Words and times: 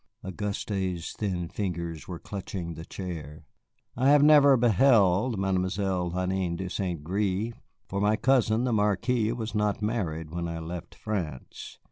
Auguste's 0.25 1.13
thin 1.13 1.47
fingers 1.47 2.07
were 2.07 2.17
clutching 2.17 2.73
the 2.73 2.85
chair. 2.85 3.45
"I 3.95 4.09
have 4.09 4.23
never 4.23 4.57
beheld 4.57 5.37
Mademoiselle 5.37 6.09
Hélène 6.13 6.57
de 6.57 6.71
St. 6.71 7.03
Gré, 7.03 7.53
for 7.85 8.01
my 8.01 8.15
cousin, 8.15 8.63
the 8.63 8.73
Marquis, 8.73 9.31
was 9.31 9.53
not 9.53 9.83
married 9.83 10.31
when 10.31 10.47
I 10.47 10.57
left 10.57 10.95
France. 10.95 11.77